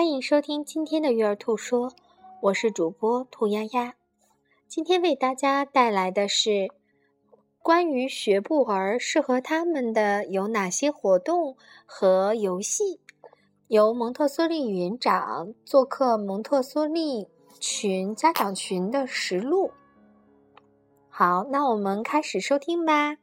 [0.00, 1.92] 欢迎收听今天的育儿兔说，
[2.40, 3.96] 我是主播兔丫丫。
[4.66, 6.70] 今天为大家带来的是
[7.60, 11.54] 关于学步儿适合他们的有哪些活动
[11.84, 12.98] 和游戏，
[13.68, 17.28] 由蒙特梭利园长做客蒙特梭利
[17.60, 19.70] 群家长群的实录。
[21.10, 23.18] 好，那我们开始收听吧。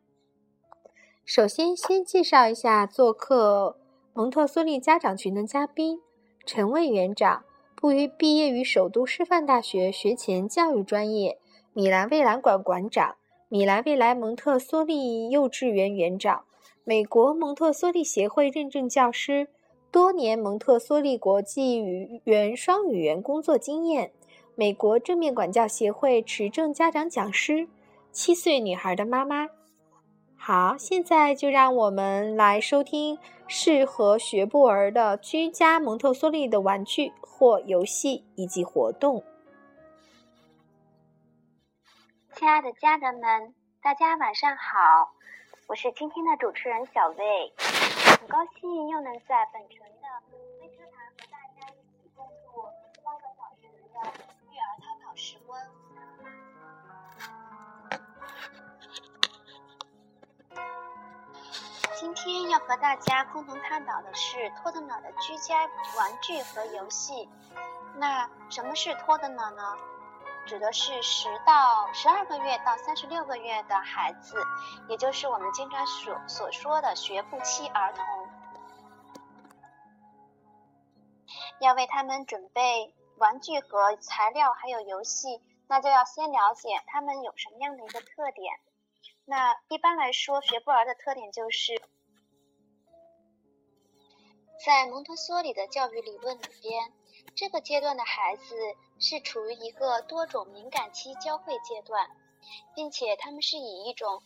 [1.25, 3.79] 首先，先介绍一下做客
[4.13, 6.03] 蒙特梭利家长群的嘉宾。
[6.47, 7.43] 陈卫园长，
[7.75, 11.37] 不于毕业于首都师范大学学前教育专业，
[11.73, 13.17] 米兰未来馆馆长，
[13.49, 16.45] 米兰未来蒙特梭利幼稚园园长，
[16.85, 19.49] 美国蒙特梭利协会认证教师，
[19.91, 24.13] 多年蒙特梭利国际语言双语言工作经验，
[24.55, 27.67] 美国正面管教协会持证家长讲师，
[28.13, 29.49] 七岁女孩的妈妈。
[30.37, 33.17] 好，现在就让我们来收听
[33.47, 39.23] 适合学步儿的居家蒙特梭利的玩具或游戏以及活动。
[42.33, 45.11] 亲爱的家人们，大家晚上好，
[45.67, 47.51] 我是今天的主持人小魏，
[48.19, 49.87] 很高兴又能在本城
[62.67, 65.65] 和大家共同探讨的是托特脑的居家
[65.97, 67.29] 玩具和游戏。
[67.95, 69.77] 那什么是托特脑呢？
[70.45, 74.35] 指的是十到十二个月到三十六个月的孩子，
[74.87, 78.05] 也就是我们经常所所说的学步期儿童。
[81.59, 88.53] 要为他们准备玩具和材料，还有游戏，那就要先了解他们有什么样的一个特点。
[89.25, 91.81] 那一般来说，学步儿的特点就是，
[94.67, 96.91] 在蒙特梭利的教育理论里边，
[97.37, 98.53] 这个阶段的孩子
[98.99, 102.09] 是处于一个多种敏感期交汇阶段，
[102.75, 104.21] 并且他们是以一种，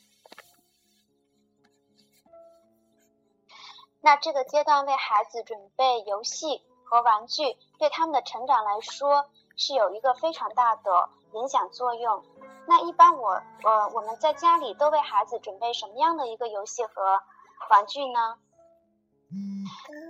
[4.01, 12.25] 那这个阶段为孩子准备游戏和玩具，对他们的成长来说是有一个非常大的影响作用。
[12.66, 17.22] 那一般我呃我们在家里都为孩子准备什么样的一个游戏和
[17.69, 18.40] 玩具呢？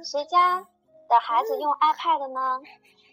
[0.04, 0.62] 谁家
[1.08, 2.62] 的孩子用 iPad 呢？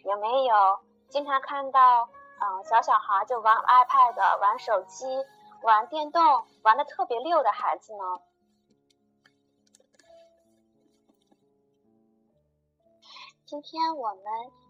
[0.04, 2.08] 有没有经常看到
[2.40, 5.06] 嗯小小孩就玩 iPad、玩手机、
[5.62, 6.22] 玩电动
[6.62, 7.98] 玩的特别溜的孩子呢？
[13.44, 14.24] 今天我们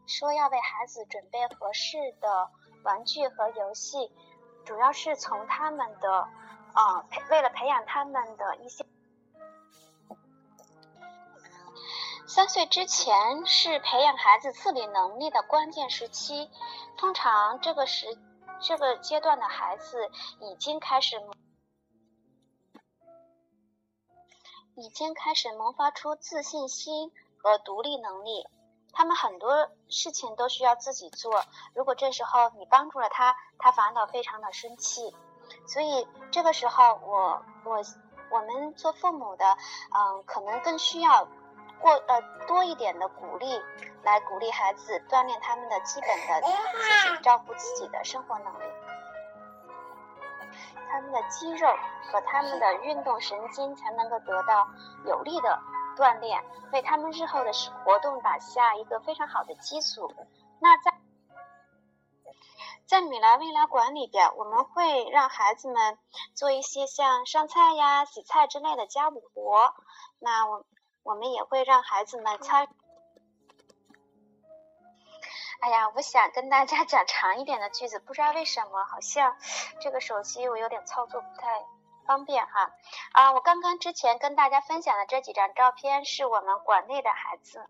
[0.06, 2.48] 说要为孩子准备合适的
[2.84, 4.12] 玩具和游戏。
[4.64, 6.28] 主要是从他们的，
[6.74, 8.84] 呃，培为了培养他们的一些，
[12.28, 16.50] 三岁之前是培养孩子自理能力的关键时期，
[16.98, 18.18] 通常这个时
[18.60, 21.16] 这个阶段的孩子已经开始，
[24.74, 27.10] 已经开始萌发出自信心
[27.42, 28.46] 和独立能力。
[28.92, 35.16] 他们很多事情都需要自己做，如果这时候你帮助了他，他反倒非常的生气。
[35.66, 37.82] 所以这个时候，我我
[38.30, 39.56] 我们做父母的，
[39.94, 41.26] 嗯，可能更需要
[41.80, 43.60] 过呃多一点的鼓励，
[44.02, 48.64] 来鼓励孩子锻炼他们的基本的自己照顾自己的生活能力，
[50.90, 51.68] 他们的肌肉
[52.10, 54.68] 和他们的运动神经才能够得到
[55.04, 55.58] 有力的。
[55.96, 57.50] 锻炼为他们日后的
[57.84, 60.14] 活动打下一个非常好的基础。
[60.60, 60.96] 那在
[62.86, 65.98] 在米兰未来馆里边，我们会让孩子们
[66.34, 69.74] 做一些像上菜呀、洗菜之类的家务活。
[70.20, 70.64] 那我
[71.02, 72.68] 我们也会让孩子们参。
[75.60, 79.36] 哎呀，我想跟大家 讲长一点的句子，不知道为什么，好像
[79.80, 81.64] 这个手机我有点操作不太。
[82.06, 82.72] 方便哈
[83.12, 83.32] 啊！
[83.34, 87.68] 我刚刚之前跟大家分享的这几张照片是我们馆内的孩子，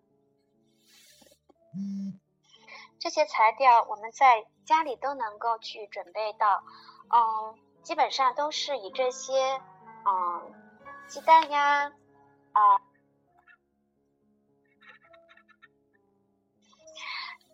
[3.01, 6.63] 这些材料我们在家里都能够去准备到，
[7.13, 9.61] 嗯，基本上都是以这些
[10.07, 10.55] 嗯
[11.09, 11.91] 鸡蛋呀
[12.53, 12.79] 啊，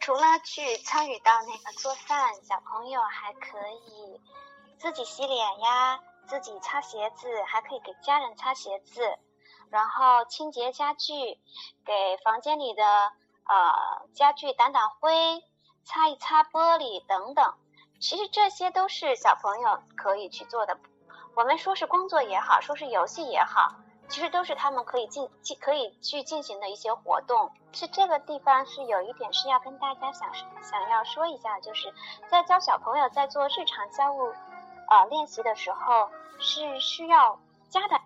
[0.05, 4.21] 除了去参与到那个做饭，小朋友还可以
[4.77, 5.99] 自己洗脸呀。
[6.27, 9.19] 自己擦鞋子，还可以给家人擦鞋子，
[9.71, 11.41] 然后清洁家具，
[11.87, 15.43] 给房间里的呃家具掸掸灰，
[15.85, 17.55] 擦一擦玻璃等等。
[17.99, 20.79] 其实这些都是小朋友可以去做的。
[21.35, 23.75] 我们说是工作也好，说是游戏也好，
[24.15, 27.51] 其实都是他们可以进进可以去进行的一些活动。
[27.73, 30.33] 是这个地方是有一点是要跟大家想
[30.63, 31.93] 想要说一下，就是
[32.31, 34.33] 在教小朋友在做日常家务
[34.89, 36.09] 呃练习的时候，
[36.39, 38.01] 是需要家长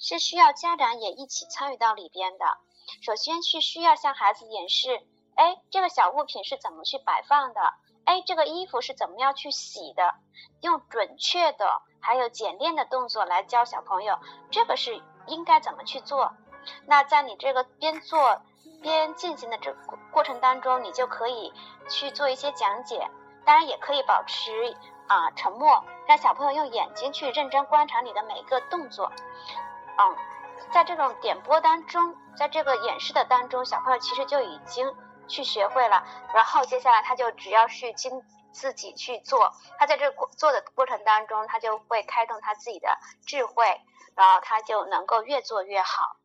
[0.00, 2.44] 是需要家长也一起参与到里边的。
[3.02, 5.02] 首先是需要向孩子演示，
[5.34, 7.60] 哎，这个小物品是怎么去摆放的。
[8.04, 10.14] 哎，这个衣服是怎么样去洗的？
[10.60, 14.20] 用准确的还有简练的动作来教小朋友，
[14.52, 16.32] 这个是应该怎么去做？
[16.86, 18.42] 那在你这个边做
[18.82, 19.74] 边进行的这
[20.10, 21.52] 过程当中，你就可以
[21.88, 23.10] 去做一些讲解，
[23.44, 24.76] 当然也可以保持
[25.06, 29.12] 啊沉默，让小朋友用眼睛去认真观察你的每一个动作。
[29.98, 30.16] 嗯，
[30.70, 34.94] 在这种点播当中，在这个演示的当中，小朋友其实就已经。
[35.30, 36.02] 去学会了，
[36.32, 38.22] 然后接下来他就只要去经
[38.52, 42.88] 自己去做，他在这过做的过程当中，他就会开动他自己的
[43.26, 43.80] 智慧，
[44.14, 46.16] 然后他就能够越做越好。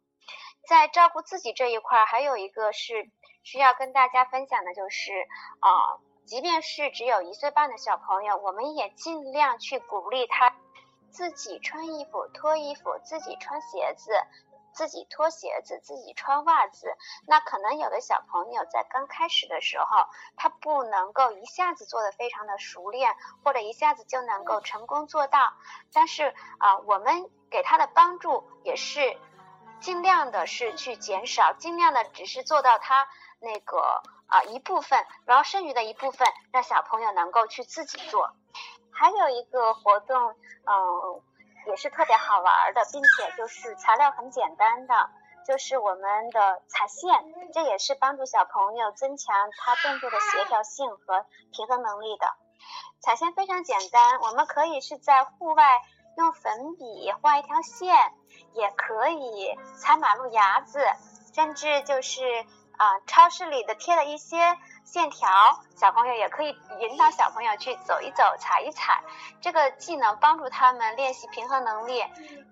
[0.68, 3.10] 在照顾自己这一块，还有一个是
[3.44, 5.12] 需要跟大家分享的，就是
[5.60, 10.56] 啊，即便是只有一岁半的小朋友，我们也尽量去鼓励他
[11.12, 14.12] 自己穿衣服、脱衣服，自己穿鞋子。
[14.74, 16.98] 自己脱鞋子，自己穿袜子，
[17.28, 19.86] 那可能有的小朋友在刚开始的时候，
[20.36, 25.54] 他不能够一下子做的非常的熟练，或者一下子就能够成功做到。
[25.94, 29.18] 但是啊，我们给他的帮助也是
[29.80, 33.08] 尽量的是去减少，尽量的只是做到他
[33.40, 38.34] 那个啊一部分，然后剩余的一部分让小朋友能够去自己做。
[38.92, 40.36] 还有一个活动，
[40.66, 41.22] 嗯。
[41.68, 45.10] 也是特别好玩的，并且就是材料很简单的，
[45.48, 47.12] 就是我们的踩线，
[47.54, 52.28] 这也是帮助小朋友增强他动作的协调性和平衡能力的。
[53.00, 55.82] 踩线非常简单，我们可以是在户外
[56.18, 58.14] 用粉笔画一条线，
[58.54, 60.86] 也可以踩马路牙子，
[61.34, 62.24] 甚至就是
[62.78, 64.58] 啊超市里的贴的一些。
[64.84, 65.30] 线条，
[65.76, 66.50] 小朋友也可以
[66.80, 69.04] 引导小朋友去走一走、踩一踩，
[69.42, 72.04] 这个既能帮助他们练习平衡能力，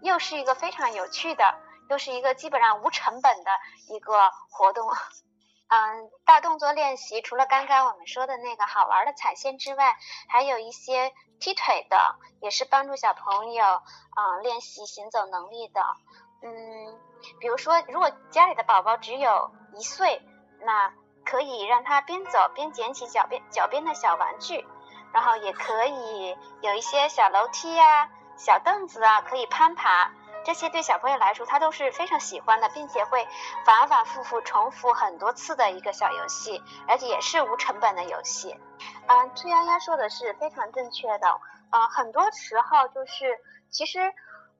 [0.01, 1.55] 又是一个非常有趣的，
[1.89, 3.51] 又是一个基本上无成本的
[3.89, 4.89] 一个活动。
[5.67, 9.95] 嗯，大动作练习除了刚刚我们说的那个好玩的踩线之外，
[10.27, 15.81] 还有一些踢腿的，也是帮助小朋友啊练习行走能力的。
[16.43, 16.99] 嗯，
[17.39, 20.21] 比如说，如果家里的宝宝只有一岁，
[20.59, 20.91] 那
[21.25, 24.67] 可以让他边走边捡起脚边脚边的小玩具，
[25.13, 30.11] 然后也可以有一些小楼梯呀、小凳子啊，可以攀爬。
[30.43, 33.27] 这些对小朋友来说，他都是非常喜欢的，并且会
[33.63, 38.59] 反反复复重复很多次的一个小游戏，而且也是无成本的游戏。
[39.07, 41.39] 嗯，崔丫丫说的是非常正确的。
[41.69, 43.39] 嗯，很多时候就是，
[43.69, 43.99] 其实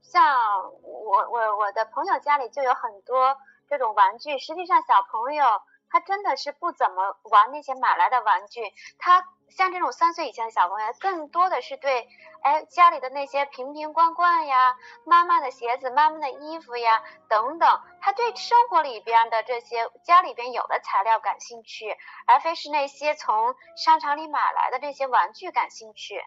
[0.03, 0.37] 像
[0.83, 3.35] 我我我的朋友家里就有很多
[3.67, 5.61] 这种玩具，实际上小朋友。
[5.91, 8.61] 他真的是不怎么玩那些买来的玩具，
[8.97, 12.07] 他像这种三岁以前的小朋友，更多的是对，
[12.41, 26.23] 哎，家里的那些瓶瓶罐罐呀，妈妈的鞋子、妈妈的衣服呀等等，他对生活里边的这些家里边有的材料感兴趣，而非是那些从商场里买来的这些玩具感兴趣。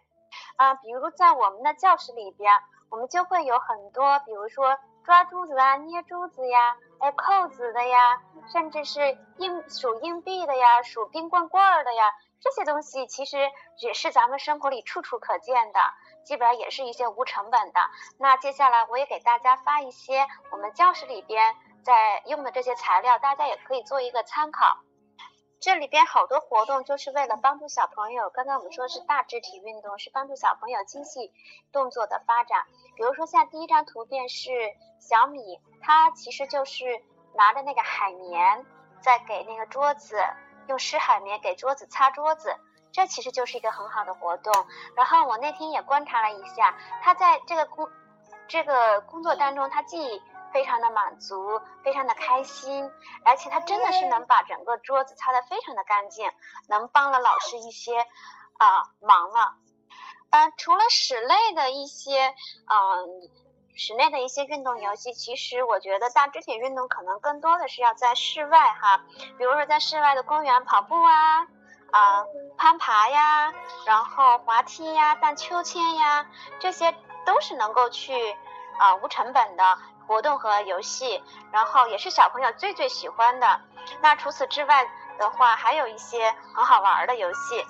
[0.57, 2.53] 啊，比如在我们的教室里边，
[2.91, 6.77] 我们就会有很多，比如说抓珠子啊、捏珠子呀。
[7.13, 8.21] 扣子的呀，
[8.53, 12.05] 甚至是硬数硬币的呀，数冰棍棍的呀，
[12.41, 15.81] 这些东西其实也是咱们生活里处处可见的，
[16.25, 17.81] 基本上也是一些无成本的。
[18.19, 24.79] 那接下来我也给大家发一些我们教室里边在用的这些材料，大家也可以做一个参考。
[25.65, 31.33] 这里边好多活动就是为了帮助小朋友，刚刚我们说的是大肢体运动，是帮助小朋友精细
[31.73, 32.67] 动作的发展。
[32.95, 34.51] 比如说像第一张图片是
[35.01, 36.85] 小米，它其实就是
[37.35, 38.67] 拿着那个海绵
[39.01, 40.23] 在给那个桌子
[40.69, 42.55] 用湿海绵给桌子擦桌子，
[42.93, 44.53] 这其实就是一个很好的活动。
[44.95, 47.89] 然后我那天也观察了一下，他在这个工
[48.47, 50.23] 这个工作当中，他既
[50.55, 52.89] 非常的满足，非常的开心，
[53.25, 56.31] 而且他真的是能把整个桌子擦得非常的干净，
[56.69, 59.57] 能帮了老师一些啊忙了。
[60.31, 63.31] 嗯，除了室内的一些嗯
[63.77, 69.05] 室内的一些运动游戏，其实我觉得大肢体运动可能更多的是要在室外哈，
[69.37, 71.49] 比如说在室外的公园跑步啊
[71.91, 72.25] 啊
[72.57, 73.53] 攀爬呀，
[73.87, 76.27] 然后滑梯呀、荡秋千呀，
[76.61, 76.95] 这些
[77.27, 78.37] 都是能够去
[78.79, 79.79] 啊无成本的。
[80.07, 83.63] 活动和游戏，然后也是小朋友最最喜欢的。
[84.03, 84.85] 那除此之外
[85.19, 87.65] 的话，还有一些很好玩的游戏。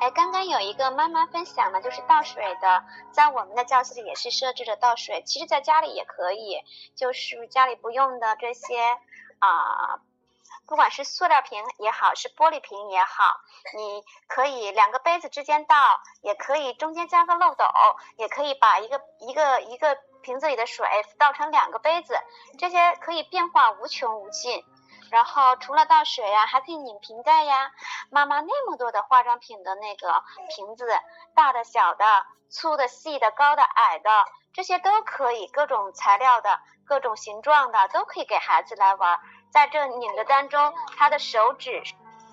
[0.00, 6.64] 哎，刚刚有一个妈妈分享了，就是倒水的，在我们的教室里也是设置着倒水，其实在家里也可以，
[6.96, 8.80] 就是家里不用的这些
[9.38, 10.00] 啊，
[10.66, 13.40] 不管是塑料瓶也好，是玻璃瓶也好，
[13.76, 15.76] 你可以两个杯子之间倒，
[16.22, 17.66] 也可以中间加个漏斗，
[18.16, 20.86] 也可以把一个一个一个瓶子里的水
[21.18, 22.16] 倒成两个杯子，
[22.58, 24.64] 这些可以变化无穷无尽。
[25.10, 27.70] 然后除了倒水呀，还可以拧瓶盖呀。
[28.10, 30.24] 妈妈那么多的化妆品的那个
[30.56, 30.86] 瓶子，
[31.34, 32.04] 大的、小的、
[32.48, 34.08] 粗的、细的、高的、矮的，
[34.54, 39.20] 这些都可以，各种材料的、各种形状的都可以给孩子来玩。
[39.50, 41.82] 在这拧的当中，他的手指、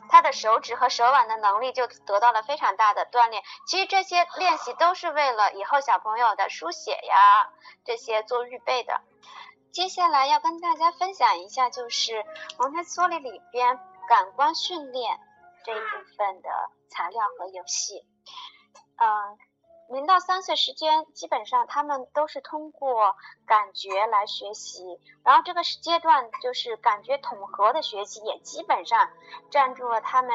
[0.10, 3.42] 他的手指和手腕的能力就得到了非常大的锻炼。
[3.68, 7.50] 其实这些练习都是为了以后小朋友的书写呀
[7.86, 9.02] 这些做预备的。
[9.72, 12.26] 接下来要跟大家分享一下，就是
[12.58, 15.20] 蒙台梭利里边感官训练
[15.64, 16.50] 这一部分的
[16.90, 18.04] 材料和游戏。
[18.98, 19.38] 嗯，
[19.90, 23.16] 零到三岁时间，基本上他们都是通过
[23.48, 29.10] 感觉来学习，然后这个阶段就是感觉统合的学习，也基本上
[29.50, 30.32] 占住了他们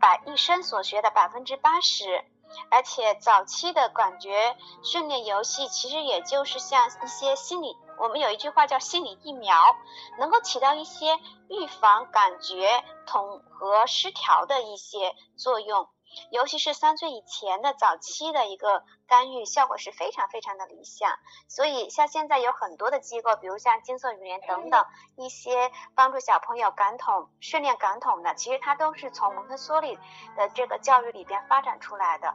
[0.00, 2.24] 把一生所学的百分之八十。
[2.70, 7.76] 而且早期的感觉训练游戏，其实也就是像一些心理。
[7.98, 9.76] 我们有一句话叫“心理疫苗”，
[10.18, 11.18] 能够起到一些
[11.50, 15.90] 预防感觉统合失调的一些作用，
[16.30, 21.18] 尤其是三岁以前的早期的一个干预，效果是非常非常的理想。
[21.48, 24.84] 所以，像现在有很多的机构，比如像金色语言等等
[25.16, 29.98] 一些帮助小朋友感统、训练感统的，其实它都是从蒙特梭利
[30.36, 32.34] 的这个教育里边发展出来的。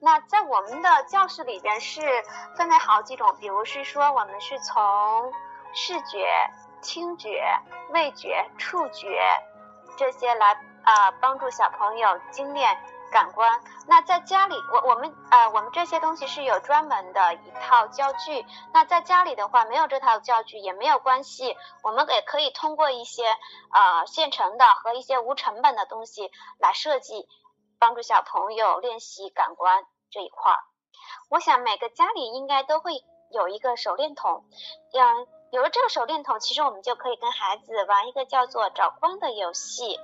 [0.00, 2.24] 那在我们的教室里边是
[2.56, 5.32] 分为好几种，比如是说我们是从
[5.72, 6.26] 视觉、
[6.82, 7.44] 听觉、
[7.90, 9.20] 味觉、触觉
[9.96, 12.76] 这些来啊帮助小朋友精炼
[13.10, 13.60] 感官。
[13.86, 18.44] 那在家里，我我们啊我们这些东西是有专门的一套教具。
[18.72, 23.24] 那在家里的话，没有这套教具也没有关系，我们也可以通过一些
[23.72, 27.28] 呃现成的和一些无成本的东西来设计。
[27.80, 30.58] 帮助小朋友练习感官这一块儿，
[31.30, 34.42] 我想每个家里应该都会有一个手电筒。
[34.92, 39.96] 嗯，有了这个手电筒，其实我们就可以跟孩子玩一个叫做找光的游戏。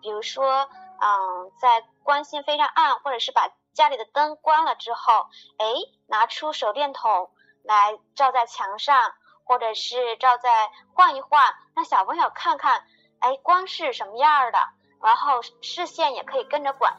[0.00, 0.68] 比如说，
[1.04, 5.26] 嗯，在光线非常暗，或者是把家里的灯关了之后，
[5.58, 5.66] 哎，
[6.06, 7.28] 拿出手电筒
[7.64, 9.12] 来照在墙上，
[9.44, 11.42] 或者是照在晃一晃，
[11.74, 12.86] 让小朋友看看，
[13.18, 14.60] 哎，光是什么样的，
[15.02, 16.96] 然后视线也可以跟着管。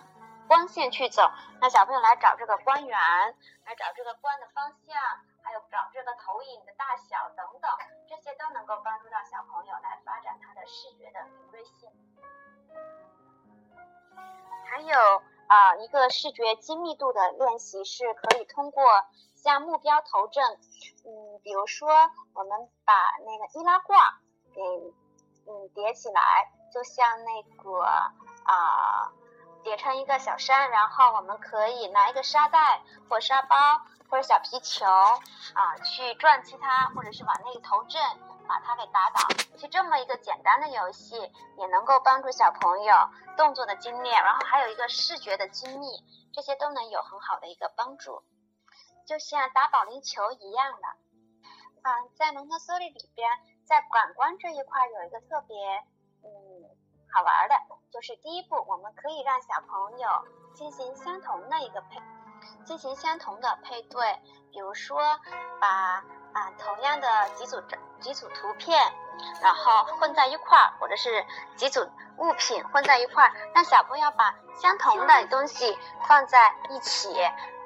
[0.50, 1.32] 光线去走，
[1.62, 3.00] 那小朋友来找这个光源，
[3.64, 5.02] 来找这个光的方向，
[5.42, 7.72] 还有找这个投影的大小等等，
[8.10, 11.90] 这些都能够帮助到小朋友来发展他的视觉的敏锐性。
[14.66, 18.84] 还有啊，一个视觉精密度的练习是可以通过
[19.36, 20.44] 向目标投正，
[21.06, 21.90] 嗯，比如说
[22.34, 22.94] 我们把
[23.26, 24.00] 那个易拉罐
[24.54, 24.62] 给
[25.48, 29.12] 嗯叠起来，就像那个啊。
[29.64, 33.56] 叠成一个小山，然后我们可以拿一个沙袋或沙包
[34.10, 38.02] 或者小皮球啊，去转其它，或者是往那个头阵
[38.48, 39.20] 把它给打倒。
[39.56, 41.16] 其实这么一个简单的游戏，
[41.58, 42.96] 也能够帮助小朋友
[43.38, 45.88] 动作的精炼，然后还有一个视觉的精密，
[46.34, 48.24] 这些都能有很好的一个帮助。
[49.06, 50.88] 就像打保龄球一样的
[51.82, 53.30] 啊，在蒙特梭利里边，
[53.66, 55.56] 在感官这一块有一个特别
[56.24, 56.70] 嗯。
[57.16, 57.56] 好玩的，
[57.92, 60.10] 就是第一步，我们可以让小朋友
[60.56, 62.02] 进行相同的一个配，
[62.66, 64.20] 进行相同的配对，
[64.52, 64.98] 比如说
[65.62, 67.62] 把啊同样的几组
[68.04, 68.94] 几组图片，
[69.42, 75.76] 然后混在一块儿，或者是几组物品混在一块儿，让小朋友把相同的东西
[76.08, 77.20] 放在一起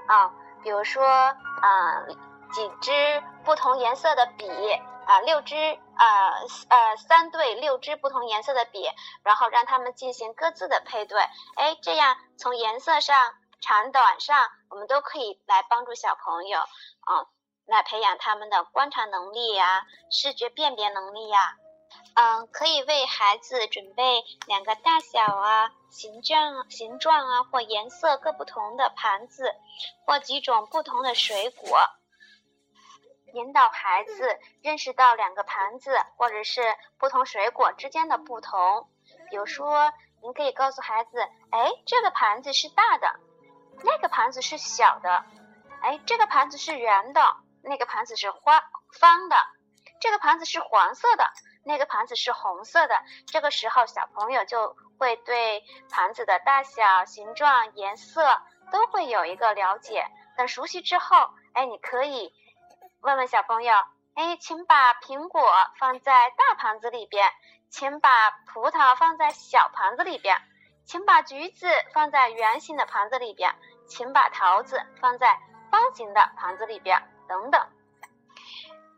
[0.06, 0.32] 啊，
[0.64, 2.06] 比如说啊
[2.54, 4.48] 几支不同颜色的笔。
[5.08, 5.56] 啊，六支
[5.96, 6.32] 啊
[6.68, 8.92] 呃三对六支不同颜色的笔，
[9.24, 11.22] 然后让他们进行各自的配对，
[11.56, 13.16] 哎，这样从颜色上、
[13.62, 17.24] 长短上，我们都可以来帮助小朋友啊，
[17.68, 21.56] 来培养他们的观察能力呀、视觉辨别能力呀。
[22.16, 29.54] 嗯，可以为孩子准备两个大小啊、形状、形状啊或颜色各不同的盘子，
[30.06, 31.78] 或几种不同的水果。
[33.34, 38.90] 引导孩子认识到两个盘子或者是不同水果之间的不同。
[39.30, 39.92] 比如说，
[40.24, 41.20] 您可以告诉孩子
[41.52, 43.20] ：“哎，这个盘子是大的，
[43.84, 45.24] 那个盘子是小的。
[45.82, 47.22] 哎，这个盘子是圆的，
[47.68, 48.64] 那个盘子是花
[49.00, 49.36] 方的。
[50.00, 51.26] 这个盘子是黄色的，
[51.64, 52.96] 那个盘子是红色的。”
[53.26, 60.06] 这个时候，小朋友就会对盘子的大小、形状、颜色都会有一个了解。
[60.38, 62.32] 等熟悉之后，哎，你可以
[63.02, 63.74] 问问小朋友，
[64.14, 65.42] 哎，请把苹果
[65.80, 67.28] 放在大盘子里边，
[67.72, 70.40] 请把葡萄放在小盘子里边，
[70.86, 73.56] 请把橘子放在圆形的盘子里边，
[73.88, 75.40] 请把桃子放在
[75.72, 77.68] 方形的盘子里边，等等。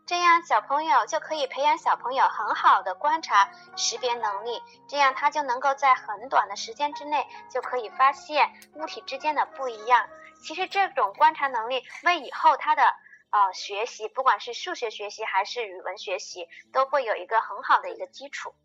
[0.06, 10.08] 这样小朋友就可以培养小朋友很好的观察识别能力，这样他就能够在很短的时间之内就可以发现物体之间的不一样。
[10.42, 12.82] 其实这种观察能力为以后他的
[13.30, 18.56] 呃学习，不管是数学学习还是语文学习，都会有一个很好的一个基础。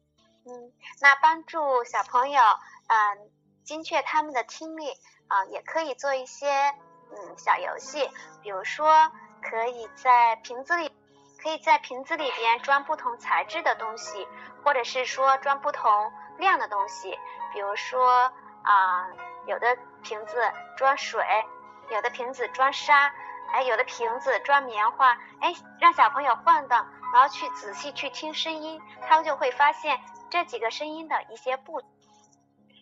[0.46, 2.40] 嗯，那帮助小朋友
[2.86, 3.30] 嗯
[3.64, 4.94] 精确他们的听力
[5.28, 6.48] 啊，也可以做一些
[7.10, 8.10] 嗯小游戏，
[8.42, 9.12] 比如说
[9.48, 10.90] 可以在瓶子里。
[11.42, 14.26] 可以在瓶子里边装不同材质的东西，
[14.62, 17.18] 或者是说装不同量的东西，
[17.52, 18.32] 比如说
[18.62, 19.06] 啊，
[19.44, 21.22] 有的瓶子装水，
[21.90, 23.12] 有的瓶子装沙，
[23.52, 31.82] 哎，有的瓶子装棉花，哎，让小朋友晃荡，然后去仔细去听声音，他就会发现这几个声音的一些不，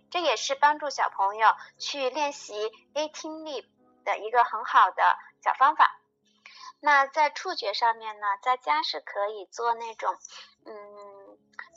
[0.09, 3.69] 这也是帮助小朋友去练习 A 听力
[4.05, 5.03] 的一个很好的
[5.43, 5.99] 小方法。
[6.85, 10.17] 那在触觉上面呢，在家是可以做那种，
[10.67, 10.75] 嗯，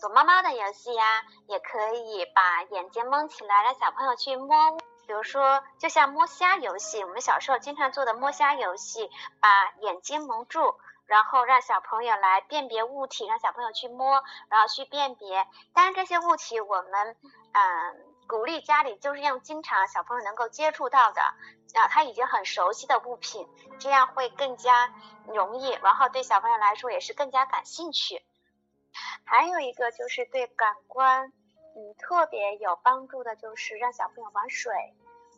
[0.01, 4.71] 躲猫猫的游戏呀，也可以把眼睛蒙起来，让小朋友去摸，
[5.05, 9.07] 比如说就像摸虾游戏，我们小时候经常做的摸虾游戏，
[9.39, 15.45] 把眼睛蒙住，然后让小朋友来辨别物体，让小朋友去摸，然后去辨别。
[15.75, 17.15] 当然这些物体我们，
[17.53, 18.04] 嗯。
[18.27, 23.47] 鼓励家里就是用经常小朋友能够接触到的啊，他已经很熟悉的物品，
[23.79, 24.93] 这样会更加
[25.27, 28.23] 容易，然后对小朋友来说也是更加感兴趣。
[29.25, 31.33] 还有一个就是对感官，
[31.75, 34.73] 嗯，特别有帮助的，就是让小朋友玩水、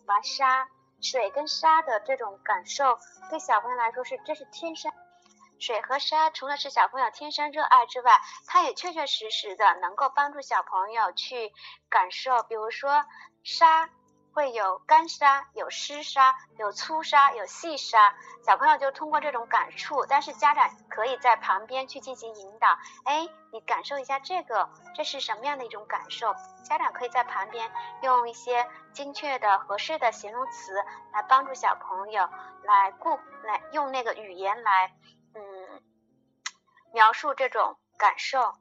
[0.06, 0.70] 玩沙，
[1.02, 4.92] 水跟沙的这种感受，对小朋友来说是这是天生。
[5.60, 8.12] 水和沙除了是小朋友天生热爱之外，
[8.46, 11.52] 它也确确实实的能够帮助小朋友去
[11.90, 12.44] 感受。
[12.44, 13.06] 比如说，
[13.44, 13.90] 沙
[14.34, 18.14] 会有干沙、有湿沙、有粗沙、有细沙，
[18.46, 22.78] 小朋友就通过这种感触，但是家长可以在旁边去进行引导。
[23.06, 26.36] 哎，你感受一下这个，这是什么样的一种感受？
[26.64, 27.72] 家长可以在旁边
[28.04, 30.74] 用一些精确的、合适的形容词
[31.14, 32.30] 来帮助小朋友
[32.62, 34.94] 来顾来用那个语言来。
[35.38, 35.82] 嗯
[36.94, 38.54] 描述这种感受，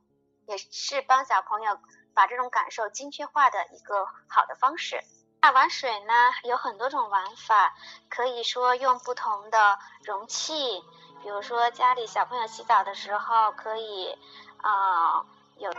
[0.47, 1.79] 也是帮小朋友
[2.15, 5.01] 把这种感受精确化的一个好的方式。
[5.41, 6.13] 那玩水呢，
[6.45, 7.73] 有很多种玩法，
[8.11, 10.83] 可以说用不同的容器，
[11.23, 14.19] 比如说家里小朋友洗澡的时候，可以
[14.59, 15.25] 啊
[15.57, 15.73] 有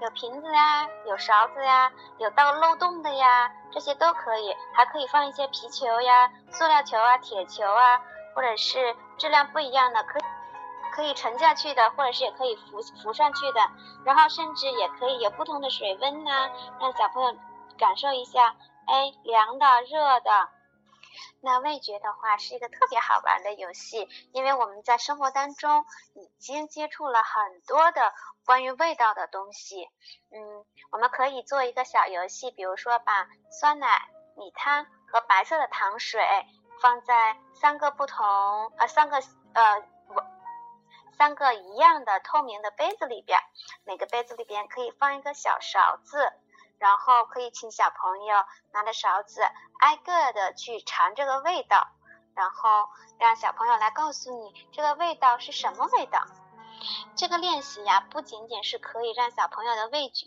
[0.00, 8.00] 有瓶子呀，有勺子呀，有到漏洞的呀，这些都可以，还可以放一些皮球呀、塑料球啊、铁球啊，
[8.34, 10.22] 或者是质量不一样的可以。
[10.94, 13.60] 可以沉下去的，或者是也可以浮浮上去的，
[14.04, 17.36] 然后甚至也可以有不同的水温呐，让小朋友
[17.76, 18.54] 感受一下，
[18.86, 20.48] 哎，凉的、热的。
[21.40, 28.14] 那味觉的话是一个特别好玩的游戏，因为我们在生活当中已经接触了很多的
[28.46, 29.88] 关于味道的东西。
[30.30, 36.22] 嗯，我们可以做一个小游戏，比如说把酸奶、米汤和白色的糖水
[36.80, 38.24] 放在三个不同
[38.78, 39.16] 呃三个
[39.54, 39.93] 呃。
[41.16, 43.38] 三个一样的透明的杯子里边，
[43.84, 46.32] 每个杯子里边可以放一个小勺子，
[46.78, 49.42] 然后可以请小朋友拿着勺子
[49.80, 51.88] 挨个的去尝这个味道，
[52.34, 56.24] 然后让小朋友来告诉你这个味道是什么味道。
[57.16, 60.26] 这个练习呀，不仅仅是可以让小朋友的味觉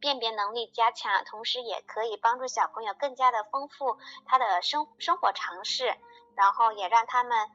[0.00, 5.96] 辨别能力加强，同时也可以帮助小朋友更加的丰富他的生生活常识。
[6.36, 7.48] 然后也让他们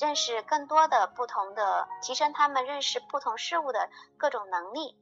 [0.00, 4.96] 认识更多的不同的，提升他们认识不同事物的各种能力。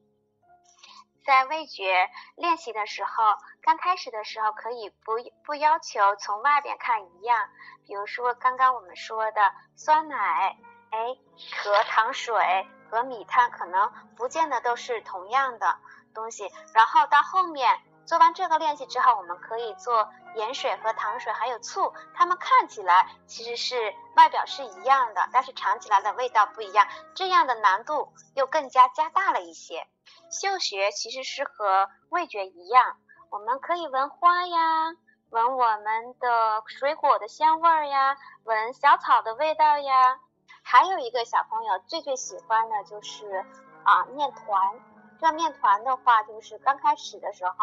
[1.27, 7.49] 在味觉练习的时候，刚开始的时候可以不不要求从外边看一样，
[7.87, 10.59] 比如说刚刚我们说的酸奶，
[10.90, 11.16] 哎，
[11.62, 15.79] 和糖水和米汤可能不见得都是同样的
[16.14, 16.53] 东西。
[16.75, 20.09] 然后到后面做完这个练习之后，我们可以做。
[20.35, 29.87] 盐水和糖水还有醋，它们看起来其实是外表是一样的，但是尝起来的味道不一样，这样的难度又更加加大了一些。
[30.31, 32.97] 嗅觉其实是和味觉一样，
[33.31, 34.97] 我们可以闻花呀，
[35.31, 40.19] 闻我们的水果的香味儿呀，闻小草的味道呀。
[40.64, 43.45] 还有一个小朋友最最喜欢的就是
[43.85, 44.81] 啊面团，
[45.20, 47.55] 这面团的话，就是刚开始的时候，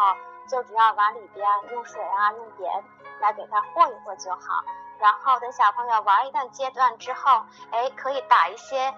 [0.48, 2.84] 就只要往里边用水啊、用盐
[3.20, 4.64] 来给它和一和就好。
[4.98, 8.94] 然后等小朋友玩一段阶段之后，哎，可以打一些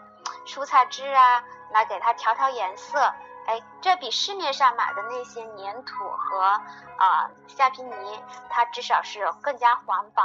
[0.46, 3.12] 蔬菜汁啊，来给它调调颜色。
[3.46, 6.40] 哎，这比市面上买的那些粘土和
[6.96, 10.22] 啊橡皮泥，它至少是更加环保，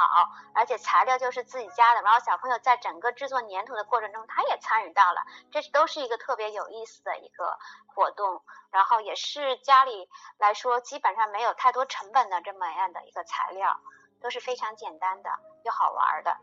[0.53, 2.01] 而且材料就是自己家的。
[2.01, 8.41] 然后小朋友在整个制作粘土的过程中，他也参与到了，这都是一个特别有意思的一个活动。
[8.71, 13.79] 然后也是家里来说基本上没有太多成本的这么样的一个材料，
[14.21, 15.29] 都是非常简单的
[15.63, 16.37] 又好玩的。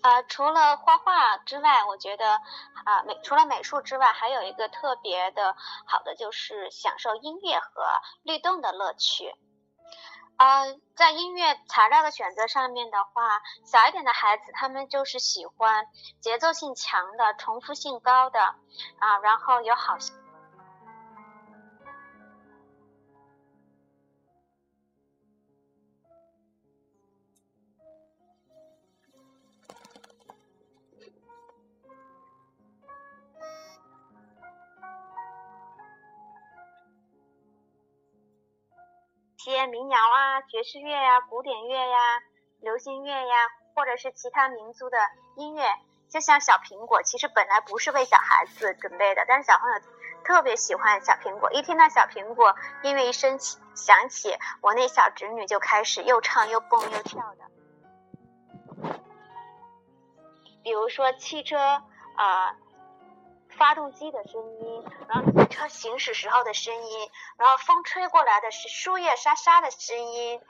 [0.00, 2.40] 呃，除了画画之外，我觉得
[2.84, 5.56] 啊美除了美术之外，还有一个特别的
[5.86, 7.82] 好的就是享受音乐和
[8.22, 9.34] 律动的乐趣。
[10.36, 15.86] 呃，在音乐材料的选择上面的话，小一点的孩子他们就是喜欢
[16.20, 18.40] 节奏性强的、重复性高的
[19.00, 19.96] 啊，然后有好。
[39.50, 42.22] 些民谣啊、爵士乐呀、古典乐呀、
[42.60, 44.98] 流行乐呀，或者是其他民族的
[45.36, 45.64] 音乐，
[46.10, 49.80] 就像小苹果，其实本来不是为小孩子准备的，但是小朋友
[50.22, 51.50] 特别喜欢小苹果。
[51.52, 57.44] 一听到小苹果音乐一声起响起，我那小侄女就开始又唱又蹦又跳的。
[60.62, 61.56] 比如说汽车
[62.16, 62.56] 啊。
[63.58, 70.40] 发动机的声音，然后车行驶时候的声音，然后风吹过来的是树叶沙沙的声音。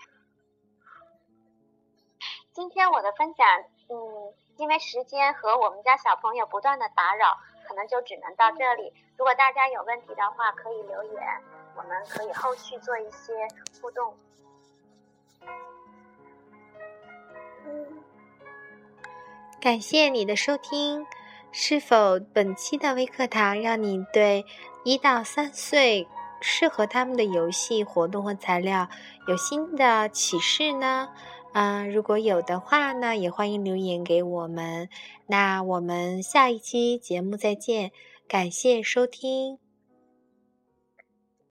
[2.53, 3.47] 今天我的分享，
[3.89, 8.93] 嗯，因为时间和我们家小朋友不断的打扰，可能就只能到这里。
[9.17, 11.43] 如果大家有问题的话，可以留言，
[11.77, 13.49] 我们可以后续做一些
[13.81, 14.15] 互动。
[19.61, 21.07] 感谢你的收听。
[21.51, 24.45] 是否本期的微课堂让你对
[24.85, 26.07] 一到三岁
[26.41, 28.89] 适合他们的游戏活动和材料
[29.27, 31.09] 有新的启示呢？
[31.55, 34.89] 嗯，如果有的话呢，也欢迎留言给我们。
[35.27, 37.91] 那我们下一期节目再见，
[38.29, 39.68] 感谢收听。